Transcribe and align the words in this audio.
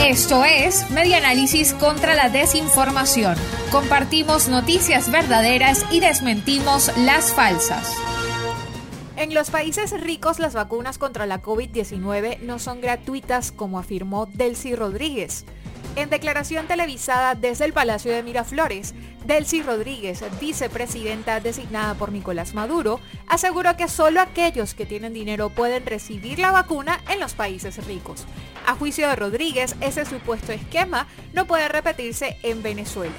Esto 0.00 0.44
es 0.44 0.90
Media 0.90 1.18
Análisis 1.18 1.74
contra 1.74 2.14
la 2.14 2.28
Desinformación. 2.28 3.36
Compartimos 3.70 4.48
noticias 4.48 5.10
verdaderas 5.10 5.84
y 5.90 6.00
desmentimos 6.00 6.90
las 6.98 7.32
falsas. 7.32 7.94
En 9.16 9.34
los 9.34 9.50
países 9.50 9.98
ricos 10.00 10.38
las 10.38 10.54
vacunas 10.54 10.98
contra 10.98 11.26
la 11.26 11.42
COVID-19 11.42 12.40
no 12.40 12.58
son 12.58 12.80
gratuitas 12.80 13.52
como 13.52 13.78
afirmó 13.78 14.26
Delcy 14.26 14.74
Rodríguez. 14.74 15.44
En 15.96 16.10
declaración 16.10 16.66
televisada 16.66 17.36
desde 17.36 17.64
el 17.64 17.72
Palacio 17.72 18.12
de 18.12 18.24
Miraflores, 18.24 18.94
Delcy 19.26 19.62
Rodríguez, 19.62 20.24
vicepresidenta 20.40 21.38
designada 21.38 21.94
por 21.94 22.10
Nicolás 22.10 22.52
Maduro, 22.52 22.98
aseguró 23.28 23.76
que 23.76 23.86
solo 23.86 24.20
aquellos 24.20 24.74
que 24.74 24.86
tienen 24.86 25.12
dinero 25.12 25.50
pueden 25.50 25.86
recibir 25.86 26.40
la 26.40 26.50
vacuna 26.50 27.00
en 27.08 27.20
los 27.20 27.34
países 27.34 27.86
ricos. 27.86 28.24
A 28.66 28.74
juicio 28.74 29.08
de 29.08 29.14
Rodríguez, 29.14 29.76
ese 29.80 30.04
supuesto 30.04 30.50
esquema 30.50 31.06
no 31.32 31.46
puede 31.46 31.68
repetirse 31.68 32.38
en 32.42 32.64
Venezuela. 32.64 33.14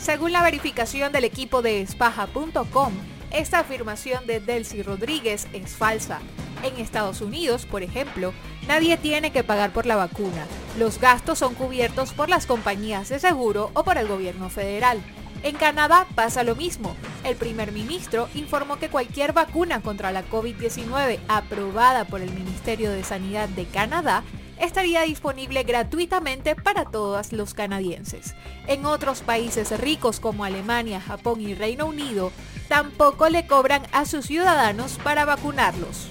Según 0.00 0.30
la 0.30 0.42
verificación 0.42 1.10
del 1.10 1.24
equipo 1.24 1.62
de 1.62 1.80
espaja.com, 1.80 2.92
esta 3.32 3.58
afirmación 3.58 4.24
de 4.28 4.38
Delcy 4.38 4.84
Rodríguez 4.84 5.48
es 5.52 5.72
falsa. 5.72 6.20
En 6.62 6.78
Estados 6.80 7.20
Unidos, 7.20 7.66
por 7.66 7.82
ejemplo, 7.82 8.32
nadie 8.68 8.96
tiene 8.96 9.32
que 9.32 9.42
pagar 9.42 9.72
por 9.72 9.84
la 9.84 9.96
vacuna. 9.96 10.46
Los 10.76 11.00
gastos 11.00 11.38
son 11.38 11.54
cubiertos 11.54 12.12
por 12.12 12.28
las 12.28 12.46
compañías 12.46 13.08
de 13.08 13.18
seguro 13.18 13.70
o 13.74 13.84
por 13.84 13.98
el 13.98 14.06
gobierno 14.06 14.50
federal. 14.50 15.00
En 15.42 15.56
Canadá 15.56 16.06
pasa 16.14 16.42
lo 16.42 16.56
mismo. 16.56 16.96
El 17.24 17.36
primer 17.36 17.72
ministro 17.72 18.28
informó 18.34 18.78
que 18.78 18.88
cualquier 18.88 19.32
vacuna 19.32 19.80
contra 19.80 20.10
la 20.10 20.28
COVID-19 20.28 21.20
aprobada 21.28 22.04
por 22.04 22.20
el 22.20 22.30
Ministerio 22.32 22.90
de 22.90 23.04
Sanidad 23.04 23.48
de 23.48 23.64
Canadá 23.66 24.24
estaría 24.58 25.02
disponible 25.02 25.62
gratuitamente 25.62 26.56
para 26.56 26.84
todos 26.84 27.32
los 27.32 27.54
canadienses. 27.54 28.34
En 28.66 28.84
otros 28.86 29.20
países 29.20 29.78
ricos 29.80 30.18
como 30.18 30.44
Alemania, 30.44 31.00
Japón 31.00 31.40
y 31.40 31.54
Reino 31.54 31.86
Unido, 31.86 32.32
tampoco 32.68 33.28
le 33.28 33.46
cobran 33.46 33.82
a 33.92 34.04
sus 34.04 34.26
ciudadanos 34.26 34.98
para 35.02 35.24
vacunarlos. 35.24 36.10